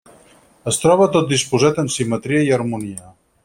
Es 0.71 0.79
troba 0.83 1.07
tot 1.17 1.29
disposat 1.33 1.77
amb 1.85 1.95
simetria 1.99 2.43
i 2.49 2.51
harmonia. 2.59 3.15